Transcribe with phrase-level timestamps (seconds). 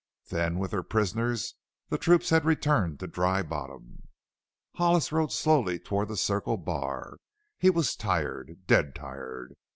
[0.29, 1.53] Then with their prisoners
[1.89, 4.07] the troops had returned to Dry Bottom.
[4.73, 7.17] Hollis rode slowly toward the Circle Bar.
[7.59, 9.53] He was tired dead tired.